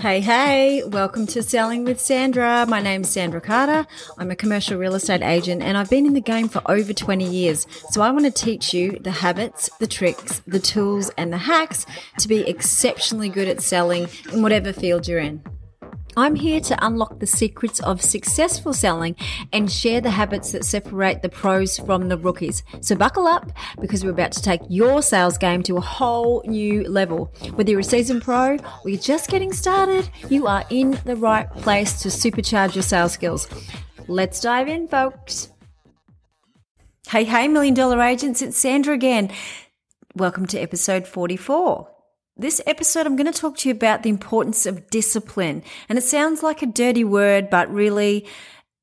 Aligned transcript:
Hey, 0.00 0.20
hey, 0.20 0.84
welcome 0.84 1.26
to 1.26 1.42
Selling 1.42 1.82
with 1.82 2.00
Sandra. 2.00 2.64
My 2.68 2.80
name's 2.80 3.08
Sandra 3.10 3.40
Carter. 3.40 3.84
I'm 4.16 4.30
a 4.30 4.36
commercial 4.36 4.78
real 4.78 4.94
estate 4.94 5.22
agent 5.22 5.60
and 5.60 5.76
I've 5.76 5.90
been 5.90 6.06
in 6.06 6.12
the 6.12 6.20
game 6.20 6.48
for 6.48 6.62
over 6.70 6.92
20 6.92 7.24
years. 7.24 7.66
So 7.90 8.00
I 8.00 8.12
want 8.12 8.24
to 8.24 8.30
teach 8.30 8.72
you 8.72 8.92
the 9.00 9.10
habits, 9.10 9.68
the 9.80 9.88
tricks, 9.88 10.40
the 10.46 10.60
tools, 10.60 11.10
and 11.18 11.32
the 11.32 11.38
hacks 11.38 11.84
to 12.20 12.28
be 12.28 12.48
exceptionally 12.48 13.28
good 13.28 13.48
at 13.48 13.60
selling 13.60 14.06
in 14.32 14.40
whatever 14.40 14.72
field 14.72 15.08
you're 15.08 15.18
in. 15.18 15.42
I'm 16.18 16.34
here 16.34 16.60
to 16.62 16.84
unlock 16.84 17.20
the 17.20 17.28
secrets 17.28 17.78
of 17.78 18.02
successful 18.02 18.72
selling 18.72 19.14
and 19.52 19.70
share 19.70 20.00
the 20.00 20.10
habits 20.10 20.50
that 20.50 20.64
separate 20.64 21.22
the 21.22 21.28
pros 21.28 21.78
from 21.78 22.08
the 22.08 22.18
rookies. 22.18 22.64
So 22.80 22.96
buckle 22.96 23.28
up 23.28 23.52
because 23.80 24.04
we're 24.04 24.10
about 24.10 24.32
to 24.32 24.42
take 24.42 24.60
your 24.68 25.00
sales 25.00 25.38
game 25.38 25.62
to 25.62 25.76
a 25.76 25.80
whole 25.80 26.42
new 26.44 26.82
level. 26.88 27.26
Whether 27.54 27.70
you're 27.70 27.80
a 27.80 27.84
seasoned 27.84 28.22
pro 28.22 28.56
or 28.56 28.90
you're 28.90 28.98
just 28.98 29.30
getting 29.30 29.52
started, 29.52 30.10
you 30.28 30.48
are 30.48 30.64
in 30.70 30.98
the 31.04 31.14
right 31.14 31.48
place 31.52 32.02
to 32.02 32.08
supercharge 32.08 32.74
your 32.74 32.82
sales 32.82 33.12
skills. 33.12 33.46
Let's 34.08 34.40
dive 34.40 34.66
in, 34.66 34.88
folks. 34.88 35.50
Hey, 37.08 37.22
hey, 37.22 37.46
million 37.46 37.74
dollar 37.74 38.02
agents, 38.02 38.42
it's 38.42 38.58
Sandra 38.58 38.92
again. 38.92 39.30
Welcome 40.16 40.46
to 40.46 40.58
episode 40.58 41.06
44. 41.06 41.88
This 42.40 42.60
episode, 42.66 43.04
I'm 43.04 43.16
going 43.16 43.30
to 43.30 43.36
talk 43.36 43.56
to 43.58 43.68
you 43.68 43.74
about 43.74 44.04
the 44.04 44.10
importance 44.10 44.64
of 44.64 44.88
discipline. 44.90 45.64
And 45.88 45.98
it 45.98 46.04
sounds 46.04 46.40
like 46.40 46.62
a 46.62 46.66
dirty 46.66 47.02
word, 47.02 47.50
but 47.50 47.68
really 47.68 48.28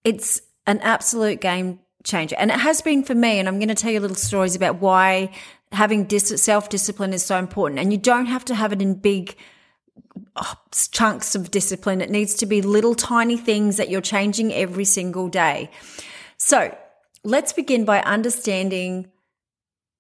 it's 0.04 0.41
an 0.68 0.80
absolute 0.80 1.40
game 1.40 1.80
changer. 2.04 2.36
And 2.38 2.52
it 2.52 2.60
has 2.60 2.82
been 2.82 3.02
for 3.02 3.16
me. 3.16 3.40
And 3.40 3.48
I'm 3.48 3.58
going 3.58 3.70
to 3.70 3.76
tell 3.76 3.91
you 3.91 4.02
little 4.02 4.18
stories 4.18 4.58
about 4.58 4.82
why 4.82 5.32
having 5.72 6.10
self 6.10 6.68
discipline 6.68 7.13
is 7.13 7.23
so 7.23 7.38
important. 7.40 7.80
And 7.80 7.94
you 7.94 7.98
don't 7.98 8.26
have 8.26 8.44
to 8.46 8.55
have 8.55 8.73
it 8.73 8.82
in 8.82 8.96
big 8.96 9.38
oh, 10.35 10.55
chunks 10.91 11.34
of 11.34 11.49
discipline. 11.49 12.02
It 12.02 12.10
needs 12.10 12.35
to 12.35 12.46
be 12.46 12.62
little 12.62 12.94
tiny 12.94 13.38
things 13.38 13.77
that 13.77 13.90
you're 13.90 14.02
changing 14.02 14.54
every 14.54 14.85
single 14.85 15.30
day. 15.30 15.71
So 16.35 16.76
let's 17.24 17.54
begin 17.54 17.85
by 17.85 18.02
understanding 18.02 19.10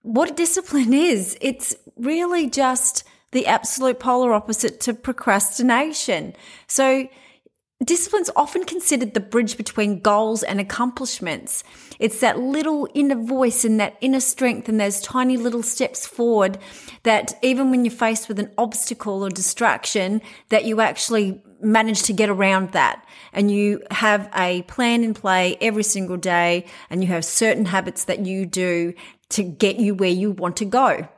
what 0.01 0.35
discipline 0.35 0.93
is. 0.93 1.37
It's 1.39 1.73
really 1.95 2.49
just 2.49 3.05
the 3.35 3.47
absolute 3.47 3.99
polar 3.99 4.33
opposite 4.33 4.79
to 4.79 4.93
procrastination. 4.93 6.33
So, 6.67 7.09
discipline's 7.83 8.29
often 8.33 8.63
considered 8.63 9.13
the 9.13 9.19
bridge 9.19 9.57
between 9.57 9.99
goals 9.99 10.41
and 10.41 10.61
accomplishments. 10.61 11.61
It's 11.99 12.21
that 12.21 12.39
little 12.39 12.87
inner 12.93 13.21
voice 13.21 13.65
and 13.65 13.77
that 13.81 13.97
inner 13.99 14.21
strength 14.21 14.69
and 14.69 14.79
those 14.79 15.01
tiny 15.01 15.35
little 15.35 15.63
steps 15.63 16.07
forward 16.07 16.57
that 17.03 17.37
even 17.41 17.71
when 17.71 17.83
you're 17.83 17.91
faced 17.91 18.29
with 18.29 18.39
an 18.39 18.51
obstacle 18.57 19.21
or 19.25 19.29
distraction, 19.29 20.21
that 20.47 20.63
you 20.63 20.79
actually 20.79 21.43
manage 21.59 22.03
to 22.03 22.13
get 22.13 22.29
around 22.29 22.71
that 22.71 23.05
and 23.33 23.51
you 23.51 23.83
have 23.91 24.29
a 24.33 24.61
plan 24.61 25.03
in 25.03 25.13
play 25.13 25.57
every 25.59 25.83
single 25.83 26.15
day 26.15 26.65
and 26.89 27.03
you 27.03 27.09
have 27.09 27.25
certain 27.25 27.65
habits 27.65 28.05
that 28.05 28.25
you 28.25 28.45
do 28.45 28.93
to 29.27 29.43
get 29.43 29.75
you 29.75 29.93
where 29.93 30.09
you 30.09 30.31
want 30.31 30.55
to 30.55 30.65
go. 30.65 31.09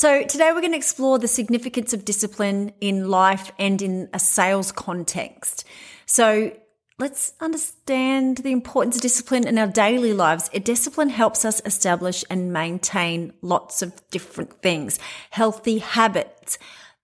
So, 0.00 0.22
today 0.22 0.50
we're 0.54 0.62
going 0.62 0.72
to 0.72 0.78
explore 0.78 1.18
the 1.18 1.28
significance 1.28 1.92
of 1.92 2.06
discipline 2.06 2.72
in 2.80 3.10
life 3.10 3.52
and 3.58 3.82
in 3.82 4.08
a 4.14 4.18
sales 4.18 4.72
context. 4.72 5.66
So, 6.06 6.56
let's 6.98 7.34
understand 7.38 8.38
the 8.38 8.50
importance 8.50 8.96
of 8.96 9.02
discipline 9.02 9.46
in 9.46 9.58
our 9.58 9.66
daily 9.66 10.14
lives. 10.14 10.48
A 10.54 10.58
discipline 10.58 11.10
helps 11.10 11.44
us 11.44 11.60
establish 11.66 12.24
and 12.30 12.50
maintain 12.50 13.34
lots 13.42 13.82
of 13.82 13.92
different 14.10 14.62
things 14.62 14.98
healthy 15.32 15.80
habits, 15.80 16.56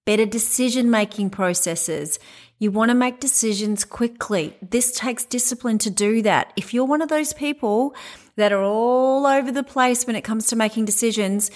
better 0.07 0.25
decision 0.25 0.91
making 0.91 1.29
processes. 1.29 2.19
You 2.59 2.71
want 2.71 2.89
to 2.89 2.95
make 2.95 3.21
decisions 3.21 3.85
quickly. 3.85 4.57
This 4.63 4.93
takes 4.93 5.27
discipline 5.27 5.77
to 5.81 5.91
do 5.91 6.23
that. 6.23 6.51
If 6.57 6.73
you're 6.73 6.87
one 6.87 7.03
of 7.03 7.11
those 7.11 7.35
people 7.35 7.95
that 8.37 8.53
are 8.53 8.63
all 8.63 9.27
over 9.27 9.53
the 9.53 9.63
place 9.63 10.07
when 10.07 10.17
it 10.17 10.25
comes 10.25 10.47
to 10.47 10.57
making 10.57 10.87
decisions, 10.87 11.51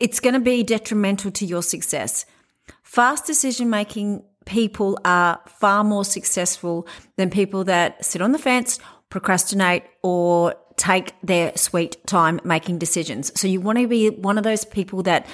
it's 0.00 0.18
going 0.18 0.34
to 0.34 0.40
be 0.40 0.62
detrimental 0.62 1.30
to 1.32 1.46
your 1.46 1.62
success. 1.62 2.26
Fast 2.82 3.26
decision 3.26 3.70
making 3.70 4.24
people 4.46 4.98
are 5.04 5.40
far 5.46 5.84
more 5.84 6.04
successful 6.04 6.88
than 7.16 7.30
people 7.30 7.64
that 7.64 8.04
sit 8.04 8.22
on 8.22 8.32
the 8.32 8.38
fence, 8.38 8.80
procrastinate, 9.10 9.84
or 10.02 10.54
take 10.76 11.12
their 11.22 11.54
sweet 11.56 12.04
time 12.06 12.40
making 12.42 12.78
decisions. 12.78 13.38
So 13.38 13.46
you 13.46 13.60
want 13.60 13.78
to 13.78 13.86
be 13.86 14.08
one 14.08 14.38
of 14.38 14.44
those 14.44 14.64
people 14.64 15.02
that 15.02 15.26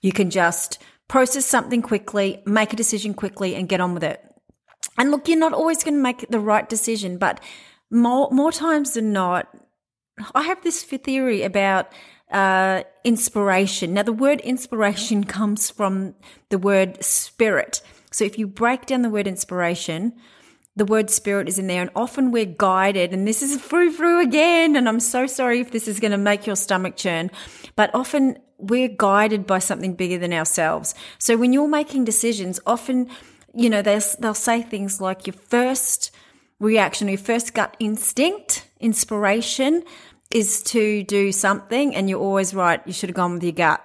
you 0.00 0.12
can 0.12 0.28
just 0.28 0.82
process 1.06 1.46
something 1.46 1.80
quickly, 1.80 2.42
make 2.44 2.72
a 2.72 2.76
decision 2.76 3.14
quickly, 3.14 3.54
and 3.54 3.68
get 3.68 3.80
on 3.80 3.94
with 3.94 4.02
it. 4.02 4.22
And 4.98 5.12
look, 5.12 5.28
you're 5.28 5.38
not 5.38 5.52
always 5.52 5.84
going 5.84 5.94
to 5.94 6.02
make 6.02 6.28
the 6.28 6.40
right 6.40 6.68
decision, 6.68 7.18
but 7.18 7.40
more, 7.90 8.28
more 8.32 8.50
times 8.50 8.94
than 8.94 9.12
not, 9.12 9.48
I 10.34 10.42
have 10.42 10.62
this 10.62 10.82
theory 10.82 11.42
about 11.42 11.92
uh, 12.30 12.82
inspiration. 13.04 13.94
Now, 13.94 14.02
the 14.02 14.12
word 14.12 14.40
inspiration 14.40 15.24
comes 15.24 15.70
from 15.70 16.14
the 16.50 16.58
word 16.58 17.02
spirit. 17.02 17.80
So 18.10 18.24
if 18.24 18.38
you 18.38 18.46
break 18.46 18.86
down 18.86 19.02
the 19.02 19.10
word 19.10 19.26
inspiration, 19.26 20.14
the 20.76 20.84
word 20.84 21.10
spirit 21.10 21.48
is 21.48 21.58
in 21.58 21.66
there, 21.66 21.82
and 21.82 21.90
often 21.96 22.30
we're 22.30 22.44
guided, 22.44 23.12
and 23.12 23.26
this 23.26 23.42
is 23.42 23.60
frou 23.60 23.90
frou 23.90 24.20
again, 24.20 24.76
and 24.76 24.88
I'm 24.88 25.00
so 25.00 25.26
sorry 25.26 25.60
if 25.60 25.70
this 25.70 25.88
is 25.88 26.00
going 26.00 26.12
to 26.12 26.18
make 26.18 26.46
your 26.46 26.56
stomach 26.56 26.96
churn, 26.96 27.30
but 27.76 27.94
often 27.94 28.38
we're 28.58 28.88
guided 28.88 29.46
by 29.46 29.58
something 29.58 29.94
bigger 29.94 30.18
than 30.18 30.32
ourselves. 30.32 30.94
So 31.18 31.36
when 31.36 31.52
you're 31.52 31.68
making 31.68 32.04
decisions, 32.04 32.60
often, 32.66 33.08
you 33.54 33.70
know, 33.70 33.82
they'll, 33.82 34.02
they'll 34.18 34.34
say 34.34 34.62
things 34.62 35.00
like 35.00 35.26
your 35.26 35.34
first 35.34 36.10
reaction, 36.58 37.08
your 37.08 37.18
first 37.18 37.54
gut 37.54 37.76
instinct, 37.78 38.66
inspiration, 38.80 39.84
is 40.30 40.62
to 40.62 41.02
do 41.04 41.32
something 41.32 41.94
and 41.94 42.08
you're 42.08 42.20
always 42.20 42.54
right, 42.54 42.80
you 42.86 42.92
should 42.92 43.08
have 43.08 43.16
gone 43.16 43.34
with 43.34 43.42
your 43.42 43.52
gut. 43.52 43.84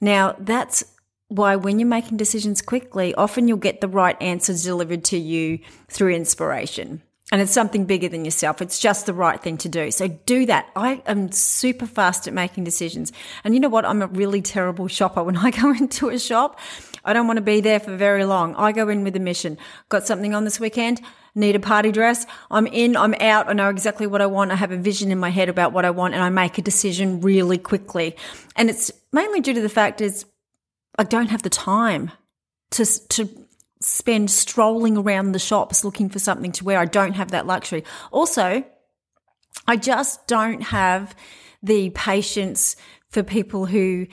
Now, 0.00 0.36
that's 0.38 0.84
why 1.28 1.56
when 1.56 1.78
you're 1.78 1.88
making 1.88 2.16
decisions 2.16 2.62
quickly, 2.62 3.14
often 3.14 3.48
you'll 3.48 3.58
get 3.58 3.80
the 3.80 3.88
right 3.88 4.20
answers 4.20 4.64
delivered 4.64 5.04
to 5.04 5.18
you 5.18 5.58
through 5.88 6.14
inspiration. 6.14 7.02
And 7.30 7.42
it's 7.42 7.52
something 7.52 7.84
bigger 7.84 8.08
than 8.08 8.24
yourself. 8.24 8.62
It's 8.62 8.78
just 8.78 9.04
the 9.04 9.12
right 9.12 9.40
thing 9.40 9.58
to 9.58 9.68
do. 9.68 9.90
So 9.90 10.08
do 10.08 10.46
that. 10.46 10.70
I 10.74 11.02
am 11.04 11.30
super 11.30 11.86
fast 11.86 12.26
at 12.26 12.32
making 12.32 12.64
decisions. 12.64 13.12
And 13.44 13.52
you 13.52 13.60
know 13.60 13.68
what? 13.68 13.84
I'm 13.84 14.00
a 14.00 14.06
really 14.06 14.40
terrible 14.40 14.88
shopper. 14.88 15.22
When 15.28 15.36
I 15.36 15.50
go 15.50 15.70
into 15.72 16.08
a 16.08 16.18
shop, 16.18 16.58
I 17.04 17.12
don't 17.12 17.26
want 17.26 17.38
to 17.38 17.42
be 17.42 17.60
there 17.60 17.80
for 17.80 17.96
very 17.96 18.24
long. 18.24 18.54
I 18.56 18.72
go 18.72 18.88
in 18.88 19.04
with 19.04 19.16
a 19.16 19.20
mission. 19.20 19.58
Got 19.88 20.06
something 20.06 20.34
on 20.34 20.44
this 20.44 20.60
weekend? 20.60 21.00
need 21.38 21.56
a 21.56 21.60
party 21.60 21.92
dress. 21.92 22.26
I'm 22.50 22.66
in, 22.66 22.96
I'm 22.96 23.14
out. 23.14 23.48
I 23.48 23.52
know 23.52 23.68
exactly 23.68 24.06
what 24.06 24.20
I 24.20 24.26
want. 24.26 24.50
I 24.50 24.56
have 24.56 24.72
a 24.72 24.76
vision 24.76 25.12
in 25.12 25.18
my 25.18 25.30
head 25.30 25.48
about 25.48 25.72
what 25.72 25.84
I 25.84 25.90
want 25.90 26.14
and 26.14 26.22
I 26.22 26.28
make 26.28 26.58
a 26.58 26.62
decision 26.62 27.20
really 27.20 27.58
quickly. 27.58 28.16
And 28.56 28.68
it's 28.68 28.90
mainly 29.12 29.40
due 29.40 29.54
to 29.54 29.60
the 29.60 29.68
fact 29.68 30.00
is 30.00 30.26
I 30.98 31.04
don't 31.04 31.30
have 31.30 31.42
the 31.42 31.50
time 31.50 32.10
to, 32.72 32.84
to 33.08 33.28
spend 33.80 34.30
strolling 34.30 34.96
around 34.96 35.32
the 35.32 35.38
shops 35.38 35.84
looking 35.84 36.08
for 36.08 36.18
something 36.18 36.52
to 36.52 36.64
wear. 36.64 36.78
I 36.78 36.86
don't 36.86 37.14
have 37.14 37.30
that 37.30 37.46
luxury. 37.46 37.84
Also, 38.10 38.64
I 39.66 39.76
just 39.76 40.26
don't 40.26 40.62
have 40.62 41.14
the 41.62 41.90
patience 41.90 42.76
for 43.10 43.22
people 43.22 43.66
who 43.66 44.06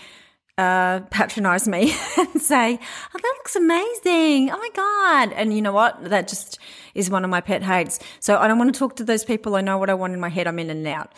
uh, 0.58 1.02
patronize 1.10 1.68
me 1.68 1.94
and 2.18 2.42
say, 2.42 2.80
Oh, 2.82 3.20
that 3.22 3.34
looks 3.38 3.56
amazing. 3.56 4.52
Oh 4.52 4.58
my 4.58 4.70
God. 4.74 5.34
And 5.34 5.54
you 5.54 5.62
know 5.62 5.74
what? 5.74 6.10
That 6.10 6.28
just 6.28 6.60
is 6.94 7.10
one 7.10 7.24
of 7.24 7.30
my 7.30 7.42
pet 7.42 7.64
hates. 7.64 8.00
So 8.20 8.38
I 8.38 8.48
don't 8.48 8.58
want 8.58 8.74
to 8.74 8.80
talk 8.80 8.96
to 8.98 9.04
those 9.04 9.26
people. 9.26 9.56
I 9.56 9.62
know 9.62 9.78
what 9.78 9.90
I 9.90 9.94
want 9.94 10.14
in 10.14 10.20
my 10.20 10.30
head. 10.30 10.48
I'm 10.48 10.60
in 10.60 10.70
and 10.70 10.88
out. 10.88 11.14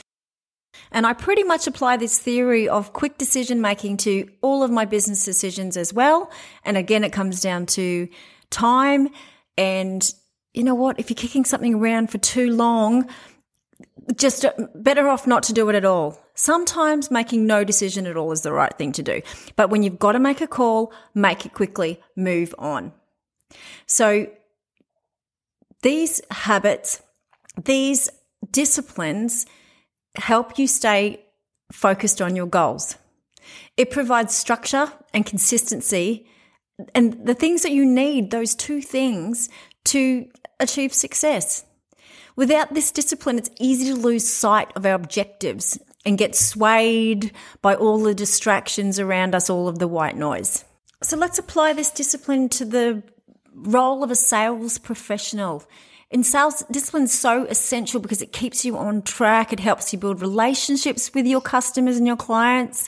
And 0.92 1.06
I 1.06 1.14
pretty 1.14 1.44
much 1.44 1.68
apply 1.68 1.97
this 1.97 2.20
theory 2.20 2.70
of 2.70 2.94
quick 2.94 3.18
decision 3.18 3.62
making 3.62 3.97
to 3.97 4.30
all 4.42 4.64
of 4.64 4.72
my 4.72 4.86
business 4.86 5.26
decisions 5.26 5.76
as 5.76 5.94
well. 5.94 6.31
And 6.64 6.78
again, 6.78 7.03
it 7.03 7.12
comes 7.12 7.42
down 7.42 7.66
to 7.68 8.08
time. 8.50 9.09
And 9.58 10.09
you 10.53 10.64
know 10.64 10.76
what? 10.76 11.00
If 11.00 11.09
you're 11.09 11.16
kicking 11.16 11.46
something 11.46 11.76
around 11.76 12.09
for 12.09 12.17
too 12.20 12.52
long, 12.52 13.09
just 14.16 14.46
uh, 14.46 14.54
better 14.76 15.08
off 15.08 15.28
not 15.28 15.44
to 15.44 15.54
do 15.54 15.70
it 15.70 15.76
at 15.76 15.86
all. 15.86 16.20
Sometimes 16.36 17.12
making 17.12 17.46
no 17.46 17.64
decision 17.64 18.06
at 18.08 18.16
all 18.16 18.32
is 18.32 18.42
the 18.42 18.54
right 18.54 18.74
thing 18.78 18.92
to 18.94 19.04
do. 19.04 19.22
But 19.56 19.70
when 19.70 19.84
you've 19.84 20.00
got 20.00 20.14
to 20.14 20.20
make 20.20 20.42
a 20.42 20.48
call, 20.48 20.94
make 21.14 21.46
it 21.46 21.54
quickly, 21.54 22.00
move 22.16 22.54
on. 22.58 22.94
So 23.86 24.28
these 25.82 26.22
habits, 26.32 27.02
these 27.64 28.09
disciplines 28.52 29.46
help 30.16 30.58
you 30.58 30.68
stay 30.68 31.24
focused 31.72 32.22
on 32.22 32.36
your 32.36 32.48
goals. 32.48 32.96
It 33.76 33.92
provides 33.92 34.36
structure 34.36 34.92
and 35.14 35.26
consistency 35.26 36.28
and 36.94 37.26
the 37.26 37.34
things 37.34 37.64
that 37.64 37.72
you 37.72 37.86
need, 37.86 38.32
those 38.32 38.56
two 38.56 38.82
things 38.82 39.50
to 39.86 40.28
achieve 40.59 40.94
success. 40.94 41.66
Without 42.37 42.72
this 42.73 42.91
discipline, 42.91 43.39
it's 43.39 43.49
easy 43.59 43.91
to 43.91 43.99
lose 43.99 44.31
sight 44.31 44.72
of 44.75 44.85
our 44.85 44.93
objectives 44.93 45.79
and 46.05 46.19
get 46.19 46.35
swayed 46.35 47.31
by 47.63 47.75
all 47.75 47.97
the 47.97 48.13
distractions 48.13 48.99
around 48.99 49.34
us, 49.34 49.49
all 49.49 49.67
of 49.67 49.79
the 49.79 49.87
white 49.87 50.16
noise. 50.16 50.63
So 51.01 51.17
let's 51.17 51.39
apply 51.39 51.73
this 51.73 51.89
discipline 51.91 52.47
to 52.49 52.63
the 52.63 53.03
role 53.53 54.03
of 54.03 54.11
a 54.11 54.16
sales 54.16 54.78
professional. 54.78 55.66
In 56.11 56.23
sales, 56.23 56.63
discipline 56.72 57.03
is 57.03 57.11
so 57.11 57.45
essential 57.45 57.99
because 57.99 58.22
it 58.22 58.31
keeps 58.31 58.63
you 58.63 58.78
on 58.78 59.01
track. 59.01 59.51
It 59.51 59.59
helps 59.59 59.91
you 59.91 59.97
build 59.97 60.22
relationships 60.22 61.11
with 61.16 61.25
your 61.25 61.41
customers 61.41 61.97
and 61.97 62.05
your 62.05 62.16
clients. 62.16 62.87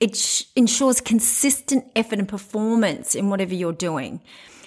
It 0.00 0.16
sh- 0.16 0.42
ensures 0.56 1.00
consistent 1.00 1.84
effort 1.94 2.18
and 2.18 2.28
performance 2.28 3.14
in 3.14 3.30
whatever 3.30 3.54
you're 3.54 3.72
doing. 3.72 4.20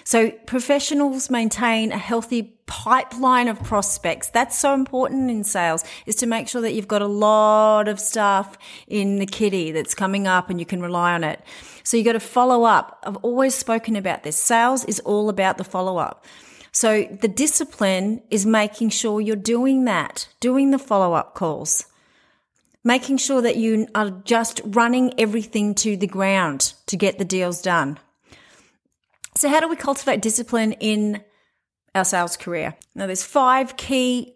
So 0.06 0.30
professionals 0.30 1.30
maintain 1.30 1.90
a 1.90 1.98
healthy 1.98 2.54
pipeline 2.66 3.48
of 3.48 3.60
prospects. 3.64 4.28
That's 4.28 4.56
so 4.56 4.72
important 4.72 5.32
in 5.32 5.42
sales 5.42 5.82
is 6.06 6.14
to 6.16 6.26
make 6.26 6.46
sure 6.46 6.60
that 6.60 6.74
you've 6.74 6.86
got 6.86 7.02
a 7.02 7.08
lot 7.08 7.88
of 7.88 7.98
stuff 7.98 8.56
in 8.86 9.18
the 9.18 9.26
kitty 9.26 9.72
that's 9.72 9.96
coming 9.96 10.28
up 10.28 10.48
and 10.48 10.60
you 10.60 10.64
can 10.64 10.80
rely 10.80 11.14
on 11.14 11.24
it. 11.24 11.42
So 11.82 11.96
you 11.96 12.04
got 12.04 12.12
to 12.12 12.20
follow 12.20 12.62
up. 12.62 13.02
I've 13.02 13.16
always 13.16 13.56
spoken 13.56 13.96
about 13.96 14.22
this. 14.22 14.38
Sales 14.38 14.84
is 14.84 15.00
all 15.00 15.28
about 15.28 15.58
the 15.58 15.64
follow 15.64 15.96
up. 15.96 16.24
So 16.70 17.02
the 17.02 17.26
discipline 17.26 18.22
is 18.30 18.46
making 18.46 18.90
sure 18.90 19.20
you're 19.20 19.34
doing 19.34 19.86
that, 19.86 20.28
doing 20.38 20.70
the 20.70 20.78
follow 20.78 21.14
up 21.14 21.34
calls, 21.34 21.86
making 22.84 23.16
sure 23.16 23.42
that 23.42 23.56
you 23.56 23.88
are 23.96 24.10
just 24.10 24.60
running 24.64 25.18
everything 25.18 25.74
to 25.76 25.96
the 25.96 26.06
ground 26.06 26.74
to 26.86 26.96
get 26.96 27.18
the 27.18 27.24
deals 27.24 27.60
done. 27.60 27.98
So 29.36 29.50
how 29.50 29.60
do 29.60 29.68
we 29.68 29.76
cultivate 29.76 30.22
discipline 30.22 30.72
in 30.72 31.22
our 31.94 32.04
sales 32.04 32.36
career? 32.36 32.74
Now 32.94 33.06
there's 33.06 33.22
five 33.22 33.76
key 33.76 34.34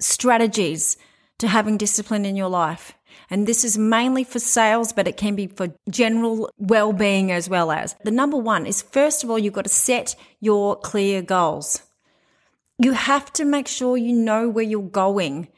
strategies 0.00 0.96
to 1.38 1.48
having 1.48 1.76
discipline 1.76 2.24
in 2.24 2.36
your 2.36 2.48
life. 2.48 2.94
And 3.30 3.46
this 3.46 3.64
is 3.64 3.76
mainly 3.76 4.22
for 4.22 4.38
sales, 4.38 4.92
but 4.92 5.08
it 5.08 5.16
can 5.16 5.34
be 5.34 5.48
for 5.48 5.74
general 5.90 6.50
well 6.56 6.92
being 6.92 7.32
as 7.32 7.48
well 7.48 7.72
as. 7.72 7.96
The 8.04 8.12
number 8.12 8.36
one 8.36 8.64
is 8.64 8.80
first 8.80 9.24
of 9.24 9.30
all, 9.30 9.38
you've 9.38 9.52
got 9.54 9.64
to 9.64 9.70
set 9.70 10.14
your 10.40 10.76
clear 10.76 11.20
goals. 11.20 11.82
You 12.78 12.92
have 12.92 13.32
to 13.34 13.44
make 13.44 13.66
sure 13.66 13.96
you 13.96 14.12
know 14.12 14.48
where 14.48 14.64
you're 14.64 14.82
going. 14.82 15.48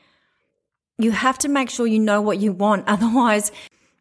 You 0.98 1.10
have 1.10 1.38
to 1.38 1.48
make 1.48 1.68
sure 1.68 1.86
you 1.86 1.98
know 1.98 2.22
what 2.22 2.38
you 2.38 2.52
want. 2.52 2.84
Otherwise, 2.88 3.52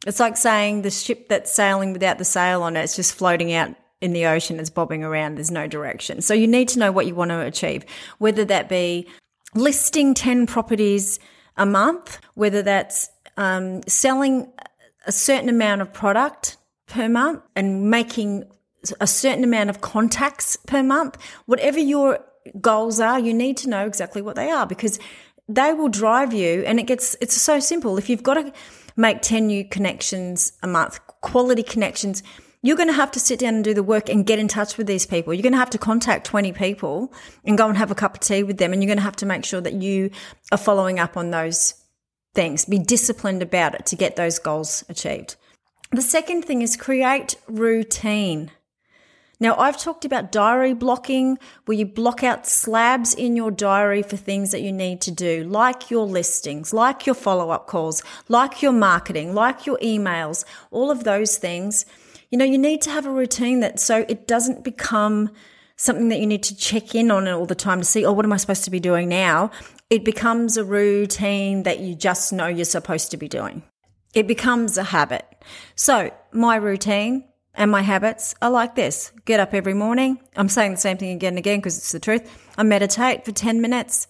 it's 0.08 0.22
like 0.22 0.38
saying 0.38 0.84
the 0.84 0.92
ship 0.92 1.28
that's 1.28 1.54
sailing 1.54 1.92
without 1.92 2.18
the 2.18 2.26
sail 2.26 2.64
on 2.64 2.78
it, 2.78 2.84
it's 2.84 2.96
just 2.96 3.14
floating 3.14 3.54
out 3.54 3.76
in 4.04 4.12
the 4.12 4.26
ocean, 4.26 4.60
it's 4.60 4.70
bobbing 4.70 5.02
around, 5.02 5.36
there's 5.36 5.50
no 5.50 5.66
direction. 5.66 6.22
So 6.22 6.34
you 6.34 6.46
need 6.46 6.68
to 6.70 6.80
know 6.80 6.92
what 6.92 7.08
you 7.08 7.16
want 7.16 7.30
to 7.30 7.40
achieve, 7.40 7.86
whether 8.18 8.44
that 8.44 8.68
be 8.68 9.08
listing 9.56 10.14
10 10.14 10.46
properties 10.46 11.20
a 11.56 11.66
month, 11.66 12.20
whether 12.34 12.62
that's 12.62 13.10
um, 13.38 13.82
selling 13.88 14.52
a 15.08 15.12
certain 15.14 15.48
amount 15.48 15.82
of 15.82 15.94
product 15.94 16.58
per 16.86 17.08
month 17.08 17.42
and 17.56 17.90
making 17.90 18.44
a 19.00 19.08
certain 19.08 19.46
amount 19.46 19.70
of 19.70 19.80
contacts 19.80 20.58
per 20.58 20.84
month, 20.84 21.18
whatever 21.46 21.80
your 21.80 22.20
goals 22.60 23.00
are, 23.00 23.18
you 23.18 23.34
need 23.34 23.56
to 23.56 23.70
know 23.70 23.86
exactly 23.86 24.22
what 24.22 24.36
they 24.36 24.50
are 24.50 24.68
because 24.68 25.00
they 25.48 25.72
will 25.72 25.88
drive 25.88 26.34
you 26.34 26.62
and 26.66 26.78
it 26.78 26.84
gets, 26.88 27.16
it's 27.22 27.42
so 27.42 27.62
simple. 27.62 27.98
If 27.98 28.10
you've 28.10 28.22
got 28.22 28.34
to 28.34 28.52
make 28.98 29.22
10 29.22 29.48
new 29.48 29.64
connections 29.64 30.52
a 30.62 30.68
month, 30.68 31.00
quality 31.22 31.64
connections, 31.64 32.22
you're 32.64 32.78
going 32.78 32.88
to 32.88 32.94
have 32.94 33.12
to 33.12 33.20
sit 33.20 33.40
down 33.40 33.56
and 33.56 33.64
do 33.64 33.74
the 33.74 33.84
work 33.84 34.10
and 34.10 34.26
get 34.26 34.40
in 34.40 34.48
touch 34.48 34.78
with 34.78 34.88
these 34.88 35.06
people. 35.06 35.34
You're 35.34 35.44
going 35.44 35.52
to 35.52 35.60
have 35.60 35.70
to 35.72 35.78
contact 35.78 36.26
20 36.26 36.54
people 36.54 37.14
and 37.44 37.58
go 37.58 37.68
and 37.68 37.78
have 37.78 37.92
a 37.92 37.96
cup 37.96 38.16
of 38.16 38.20
tea 38.22 38.42
with 38.42 38.58
them. 38.58 38.72
And 38.72 38.82
you're 38.82 38.88
going 38.88 38.98
to 38.98 39.04
have 39.04 39.18
to 39.18 39.26
make 39.26 39.44
sure 39.44 39.60
that 39.62 39.74
you 39.74 40.10
are 40.50 40.58
following 40.58 40.98
up 40.98 41.18
on 41.18 41.30
those 41.30 41.76
things. 42.34 42.64
Be 42.64 42.80
disciplined 42.80 43.44
about 43.44 43.76
it 43.76 43.86
to 43.88 43.98
get 43.98 44.16
those 44.16 44.40
goals 44.40 44.86
achieved. 44.88 45.36
The 45.92 46.02
second 46.02 46.46
thing 46.46 46.62
is 46.62 46.78
create 46.78 47.36
routine. 47.48 48.50
Now, 49.42 49.58
I've 49.58 49.78
talked 49.78 50.06
about 50.06 50.32
diary 50.32 50.74
blocking, 50.74 51.38
where 51.66 51.78
you 51.78 51.86
block 51.86 52.24
out 52.24 52.48
slabs 52.48 53.14
in 53.14 53.36
your 53.36 53.52
diary 53.52 54.02
for 54.02 54.16
things 54.16 54.52
that 54.52 54.62
you 54.62 54.72
need 54.72 55.02
to 55.02 55.12
do, 55.12 55.44
like 55.44 55.92
your 55.92 56.06
listings, 56.06 56.72
like 56.74 57.06
your 57.06 57.14
follow 57.14 57.50
up 57.50 57.68
calls, 57.68 58.04
like 58.30 58.62
your 58.62 58.72
marketing, 58.72 59.36
like 59.36 59.66
your 59.66 59.78
emails, 59.80 60.46
all 60.72 60.90
of 60.90 61.04
those 61.04 61.38
things. 61.38 61.86
You 62.34 62.40
know, 62.40 62.46
you 62.46 62.58
need 62.58 62.82
to 62.82 62.90
have 62.90 63.06
a 63.06 63.12
routine 63.12 63.60
that 63.60 63.80
so 63.80 64.06
it 64.10 64.28
doesn't 64.28 64.64
become 64.64 65.30
something 65.76 66.10
that 66.10 66.20
you 66.20 66.26
need 66.26 66.42
to 66.44 66.56
check 66.56 66.96
in 66.96 67.12
on 67.12 67.28
all 67.28 67.46
the 67.46 67.54
time 67.54 67.80
to 67.80 67.86
see, 67.86 68.06
oh, 68.06 68.12
what 68.12 68.26
am 68.26 68.34
I 68.34 68.38
supposed 68.38 68.64
to 68.64 68.72
be 68.72 68.80
doing 68.80 69.08
now? 69.08 69.52
it 69.94 70.04
becomes 70.04 70.58
a 70.58 70.64
routine 70.64 71.62
that 71.64 71.80
you 71.80 71.94
just 71.94 72.34
know 72.34 72.48
you're 72.48 72.66
supposed 72.66 73.12
to 73.12 73.18
be 73.18 73.28
doing. 73.28 73.62
It 74.16 74.26
becomes 74.26 74.76
a 74.76 74.84
habit. 74.84 75.24
So 75.76 76.10
my 76.32 76.56
routine 76.56 77.26
and 77.54 77.70
my 77.70 77.84
habits 77.84 78.34
are 78.42 78.50
like 78.50 78.74
this. 78.74 79.12
Get 79.26 79.40
up 79.40 79.54
every 79.54 79.76
morning. 79.76 80.20
I'm 80.36 80.50
saying 80.50 80.72
the 80.72 80.78
same 80.78 80.98
thing 80.98 81.12
again 81.12 81.34
and 81.34 81.38
again 81.38 81.60
because 81.60 81.78
it's 81.78 81.92
the 81.92 82.00
truth. 82.00 82.28
I 82.58 82.64
meditate 82.64 83.24
for 83.24 83.32
10 83.32 83.62
minutes 83.62 84.08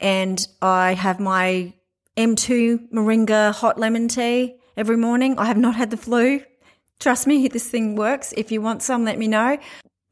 and 0.00 0.44
I 0.60 0.94
have 0.94 1.20
my 1.20 1.72
M2 2.16 2.90
Moringa 2.90 3.54
hot 3.54 3.78
lemon 3.78 4.08
tea 4.08 4.56
every 4.76 4.96
morning. 4.96 5.38
I 5.38 5.44
have 5.44 5.58
not 5.58 5.76
had 5.76 5.92
the 5.92 5.96
flu. 5.96 6.40
Trust 7.00 7.26
me, 7.26 7.48
this 7.48 7.68
thing 7.68 7.96
works. 7.96 8.32
If 8.36 8.50
you 8.50 8.60
want 8.60 8.82
some, 8.82 9.04
let 9.04 9.18
me 9.18 9.28
know. 9.28 9.58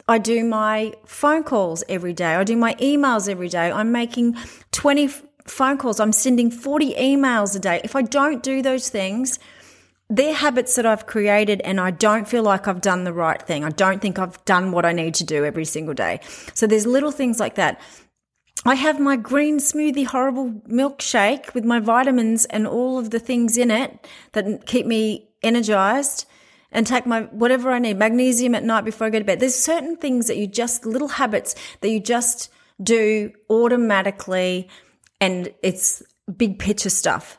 I 0.08 0.18
do 0.18 0.44
my 0.44 0.92
phone 1.06 1.44
calls 1.44 1.84
every 1.88 2.12
day. 2.12 2.34
I 2.34 2.44
do 2.44 2.56
my 2.56 2.74
emails 2.74 3.28
every 3.28 3.48
day. 3.48 3.70
I'm 3.70 3.92
making 3.92 4.36
20 4.72 5.08
phone 5.46 5.78
calls. 5.78 6.00
I'm 6.00 6.12
sending 6.12 6.50
40 6.50 6.94
emails 6.94 7.56
a 7.56 7.60
day. 7.60 7.80
If 7.84 7.94
I 7.94 8.02
don't 8.02 8.42
do 8.42 8.62
those 8.62 8.88
things, 8.88 9.38
they're 10.10 10.34
habits 10.34 10.74
that 10.76 10.84
I've 10.84 11.06
created 11.06 11.60
and 11.62 11.80
I 11.80 11.90
don't 11.90 12.28
feel 12.28 12.42
like 12.42 12.68
I've 12.68 12.80
done 12.80 13.04
the 13.04 13.12
right 13.12 13.40
thing. 13.40 13.64
I 13.64 13.70
don't 13.70 14.00
think 14.02 14.18
I've 14.18 14.44
done 14.44 14.72
what 14.72 14.84
I 14.84 14.92
need 14.92 15.14
to 15.14 15.24
do 15.24 15.44
every 15.44 15.64
single 15.64 15.94
day. 15.94 16.20
So 16.52 16.66
there's 16.66 16.86
little 16.86 17.12
things 17.12 17.40
like 17.40 17.54
that. 17.54 17.80
I 18.64 18.74
have 18.74 19.00
my 19.00 19.16
green 19.16 19.58
smoothie 19.58 20.06
horrible 20.06 20.50
milkshake 20.68 21.54
with 21.54 21.64
my 21.64 21.80
vitamins 21.80 22.44
and 22.46 22.66
all 22.66 22.98
of 22.98 23.10
the 23.10 23.18
things 23.18 23.56
in 23.56 23.70
it 23.70 24.06
that 24.32 24.66
keep 24.66 24.86
me 24.86 25.30
energized 25.42 26.26
and 26.72 26.86
take 26.86 27.06
my 27.06 27.22
whatever 27.22 27.70
I 27.70 27.78
need, 27.78 27.98
magnesium 27.98 28.54
at 28.54 28.64
night 28.64 28.84
before 28.84 29.06
I 29.06 29.10
go 29.10 29.18
to 29.18 29.24
bed. 29.24 29.40
There's 29.40 29.54
certain 29.54 29.96
things 29.96 30.26
that 30.26 30.36
you 30.36 30.46
just 30.46 30.84
little 30.86 31.08
habits 31.08 31.54
that 31.80 31.90
you 31.90 32.00
just 32.00 32.50
do 32.82 33.32
automatically 33.48 34.68
and 35.20 35.52
it's 35.62 36.02
big 36.36 36.58
picture 36.58 36.90
stuff. 36.90 37.38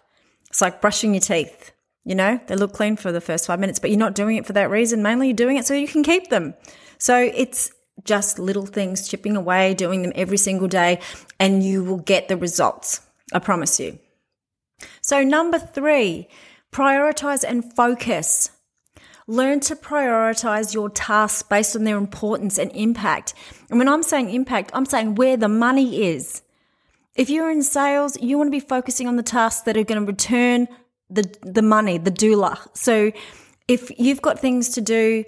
It's 0.50 0.62
like 0.62 0.82
brushing 0.82 1.14
your 1.14 1.22
teeth. 1.22 1.72
You 2.06 2.16
know, 2.16 2.40
they 2.48 2.56
look 2.56 2.74
clean 2.74 2.98
for 2.98 3.12
the 3.12 3.22
first 3.22 3.48
five 3.48 3.60
minutes, 3.60 3.80
but 3.80 3.90
you're 3.90 4.00
not 4.00 4.16
doing 4.16 4.38
it 4.38 4.46
for 4.46 4.54
that 4.54 4.70
reason. 4.70 5.02
Mainly 5.02 5.28
you're 5.28 5.36
doing 5.36 5.58
it 5.58 5.66
so 5.66 5.74
you 5.74 5.88
can 5.88 6.04
keep 6.04 6.30
them. 6.30 6.54
So 6.98 7.18
it's 7.18 7.72
just 8.04 8.40
little 8.40 8.66
things, 8.66 9.08
chipping 9.08 9.36
away, 9.36 9.74
doing 9.74 10.02
them 10.02 10.12
every 10.16 10.38
single 10.38 10.68
day, 10.68 11.00
and 11.40 11.63
you 11.63 11.84
will 11.84 12.00
get 12.00 12.28
the 12.28 12.38
results. 12.38 13.02
I 13.34 13.40
promise 13.40 13.80
you. 13.80 14.00
So, 15.02 15.24
number 15.24 15.60
three, 15.60 16.28
prioritize 16.72 17.44
and 17.48 17.74
focus. 17.74 18.50
Learn 19.27 19.60
to 19.62 19.75
prioritize 19.75 20.74
your 20.74 20.89
tasks 20.89 21.44
based 21.44 21.75
on 21.75 21.84
their 21.84 21.98
importance 21.98 22.58
and 22.58 22.72
impact. 22.74 23.34
And 23.70 23.80
when 23.80 23.88
I'm 23.88 24.03
saying 24.03 24.30
impact, 24.30 24.72
I'm 24.74 24.86
saying 24.86 25.15
where 25.15 25.38
the 25.38 25.48
money 25.48 26.03
is. 26.03 26.42
If 27.15 27.30
you're 27.30 27.51
in 27.51 27.63
sales, 27.63 28.20
you 28.22 28.38
want 28.38 28.48
to 28.48 28.51
be 28.51 28.60
focusing 28.60 29.08
on 29.08 29.15
the 29.15 29.24
tasks 29.24 29.62
that 29.62 29.77
are 29.77 29.84
going 29.84 30.01
to 30.01 30.06
return 30.06 30.68
the, 31.10 31.32
the 31.44 31.62
money, 31.62 31.98
the 31.98 32.12
doula. 32.12 32.58
So 32.75 33.12
if 33.68 33.98
you've 34.00 34.22
got 34.22 34.39
things 34.39 34.70
to 34.70 34.82
do 34.82 35.24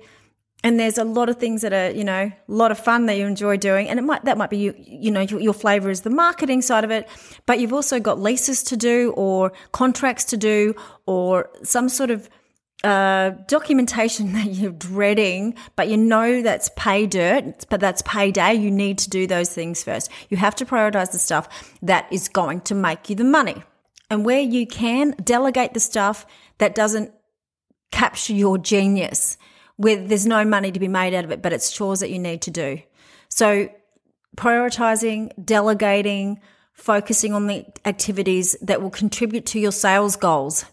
and 0.63 0.79
there's 0.79 0.97
a 0.97 1.03
lot 1.03 1.29
of 1.29 1.37
things 1.37 1.61
that 1.61 1.73
are, 1.73 1.91
you 1.91 2.03
know, 2.03 2.31
a 2.31 2.33
lot 2.47 2.71
of 2.71 2.79
fun 2.79 3.05
that 3.05 3.17
you 3.17 3.27
enjoy 3.27 3.55
doing, 3.55 3.87
and 3.87 3.99
it 3.99 4.01
might, 4.01 4.25
that 4.25 4.35
might 4.35 4.49
be, 4.49 4.57
you, 4.57 4.73
you 4.79 5.11
know, 5.11 5.21
your, 5.21 5.39
your 5.39 5.53
flavor 5.53 5.91
is 5.91 6.01
the 6.01 6.09
marketing 6.09 6.63
side 6.63 6.83
of 6.83 6.89
it, 6.89 7.07
but 7.45 7.59
you've 7.59 7.71
also 7.71 7.99
got 7.99 8.19
leases 8.19 8.63
to 8.63 8.75
do 8.75 9.13
or 9.15 9.53
contracts 9.73 10.23
to 10.25 10.37
do 10.37 10.73
or 11.05 11.51
some 11.61 11.87
sort 11.87 12.09
of 12.09 12.27
documentation 13.47 14.33
that 14.33 14.47
you're 14.47 14.71
dreading, 14.71 15.55
but 15.75 15.87
you 15.87 15.97
know 15.97 16.41
that's 16.41 16.69
pay 16.75 17.07
dirt, 17.07 17.65
but 17.69 17.79
that's 17.79 18.01
payday. 18.03 18.53
You 18.53 18.71
need 18.71 18.99
to 18.99 19.09
do 19.09 19.27
those 19.27 19.49
things 19.49 19.83
first. 19.83 20.11
You 20.29 20.37
have 20.37 20.55
to 20.55 20.65
prioritize 20.65 21.11
the 21.11 21.19
stuff 21.19 21.73
that 21.81 22.07
is 22.11 22.27
going 22.27 22.61
to 22.61 22.75
make 22.75 23.09
you 23.09 23.15
the 23.15 23.23
money. 23.23 23.63
And 24.09 24.23
where 24.23 24.39
you 24.39 24.67
can, 24.67 25.15
delegate 25.23 25.73
the 25.73 25.79
stuff 25.79 26.25
that 26.59 26.75
doesn't 26.75 27.11
capture 27.91 28.33
your 28.33 28.57
genius, 28.57 29.37
where 29.77 29.95
there's 29.95 30.27
no 30.27 30.45
money 30.45 30.71
to 30.71 30.79
be 30.79 30.87
made 30.87 31.13
out 31.15 31.25
of 31.25 31.31
it, 31.31 31.41
but 31.41 31.53
it's 31.53 31.71
chores 31.71 32.01
that 32.01 32.11
you 32.11 32.19
need 32.19 32.43
to 32.43 32.51
do. 32.51 32.79
So 33.29 33.69
prioritizing, 34.37 35.31
delegating, 35.43 36.39
focusing 36.73 37.33
on 37.33 37.47
the 37.47 37.65
activities 37.85 38.55
that 38.61 38.81
will 38.81 38.89
contribute 38.91 39.47
to 39.47 39.59
your 39.59 39.71
sales 39.71 40.17
goals 40.17 40.65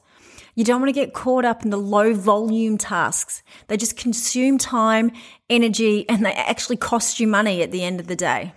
you 0.54 0.64
don't 0.64 0.80
want 0.80 0.88
to 0.88 1.00
get 1.00 1.14
caught 1.14 1.44
up 1.44 1.64
in 1.64 1.70
the 1.70 1.78
low 1.78 2.14
volume 2.14 2.76
tasks. 2.78 3.42
They 3.68 3.76
just 3.76 3.96
consume 3.96 4.58
time, 4.58 5.12
energy, 5.48 6.08
and 6.08 6.24
they 6.24 6.32
actually 6.32 6.76
cost 6.76 7.20
you 7.20 7.26
money 7.26 7.62
at 7.62 7.70
the 7.70 7.84
end 7.84 8.00
of 8.00 8.06
the 8.06 8.16
day. 8.16 8.52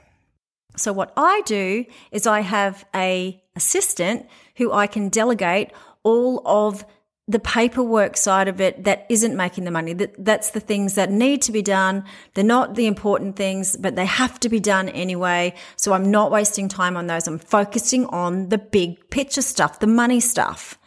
So 0.76 0.92
what 0.92 1.14
I 1.16 1.42
do 1.46 1.86
is 2.12 2.28
I 2.28 2.42
have 2.42 2.86
a 2.94 3.42
assistant 3.56 4.28
who 4.58 4.74
I 4.74 4.88
can 4.88 5.10
delegate 5.10 5.72
all 6.04 6.42
of 6.46 6.86
the 7.28 7.40
paperwork 7.40 8.16
side 8.18 8.48
of 8.48 8.62
it 8.62 8.84
that 8.84 9.06
isn't 9.10 9.36
making 9.36 9.64
the 9.64 9.72
money. 9.72 9.94
That 9.94 10.24
that's 10.24 10.52
the 10.52 10.60
things 10.60 10.94
that 10.94 11.10
need 11.10 11.42
to 11.44 11.52
be 11.52 11.64
done. 11.64 12.04
They're 12.34 12.44
not 12.44 12.76
the 12.76 12.86
important 12.86 13.36
things, 13.36 13.76
but 13.78 13.96
they 13.96 14.06
have 14.06 14.40
to 14.42 14.50
be 14.50 14.60
done 14.60 14.90
anyway. 14.90 15.56
So 15.76 15.94
I'm 15.94 16.12
not 16.12 16.30
wasting 16.30 16.68
time 16.68 16.96
on 16.96 17.08
those. 17.08 17.26
I'm 17.28 17.40
focusing 17.40 18.06
on 18.08 18.50
the 18.50 18.60
big 18.60 19.10
picture 19.10 19.42
stuff, 19.42 19.80
the 19.80 19.88
money 19.88 20.20
stuff. 20.20 20.78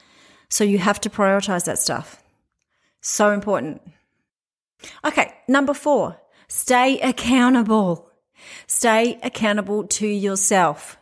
So 0.50 0.64
you 0.64 0.78
have 0.78 1.00
to 1.02 1.10
prioritize 1.10 1.64
that 1.64 1.78
stuff. 1.78 2.22
So 3.00 3.32
important. 3.32 3.82
Okay, 5.04 5.34
number 5.46 5.74
4. 5.74 6.16
Stay 6.48 6.98
accountable. 7.00 8.10
Stay 8.66 9.18
accountable 9.22 9.86
to 9.86 10.06
yourself. 10.06 10.96